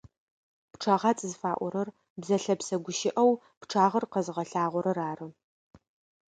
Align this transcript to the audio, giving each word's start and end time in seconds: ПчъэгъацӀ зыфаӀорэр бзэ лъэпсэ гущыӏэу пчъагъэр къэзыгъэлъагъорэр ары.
ПчъэгъацӀ 0.71 1.25
зыфаӀорэр 1.29 1.87
бзэ 2.21 2.37
лъэпсэ 2.43 2.75
гущыӏэу 2.83 3.31
пчъагъэр 3.61 4.05
къэзыгъэлъагъорэр 4.11 4.99
ары. 5.09 5.27